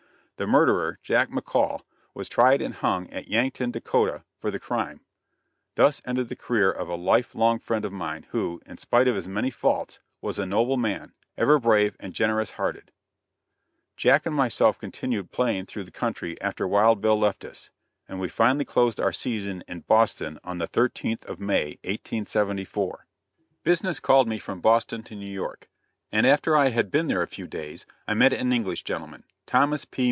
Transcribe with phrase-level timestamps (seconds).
[0.37, 1.81] The murderer, Jack McCall,
[2.15, 5.01] was tried and hung at Yankton, Dakotah, for the crime.
[5.75, 9.13] Thus ended the career of a life long friend of mine who, in spite of
[9.13, 12.91] his many faults, was a noble man, ever brave and generous hearted.
[13.95, 17.69] Jack and myself continued playing through the country after Wild Bill left us,
[18.07, 23.05] and we finally closed our season in Boston on the 13th of May, 1874.
[23.63, 25.69] Business called me from Boston to New York,
[26.11, 29.85] and after I had been there a few days, I met an English gentleman, Thomas
[29.85, 29.99] P.